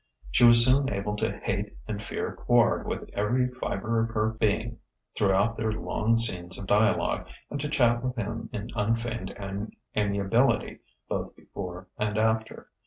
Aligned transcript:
She 0.31 0.45
was 0.45 0.65
soon 0.65 0.89
able 0.91 1.15
to 1.17 1.37
hate 1.43 1.77
and 1.87 2.01
fear 2.01 2.35
Quard 2.35 2.85
with 2.85 3.07
every 3.13 3.47
fibre 3.49 3.99
of 4.01 4.09
her 4.09 4.29
being 4.29 4.79
throughout 5.15 5.57
their 5.57 5.71
long 5.71 6.17
scenes 6.17 6.57
of 6.57 6.65
dialogue, 6.65 7.27
and 7.51 7.59
to 7.59 7.69
chat 7.69 8.03
with 8.03 8.15
him 8.15 8.49
in 8.51 8.71
unfeigned 8.75 9.37
amiability 9.95 10.79
both 11.07 11.35
before 11.35 11.87
and 11.99 12.17
after. 12.17 12.71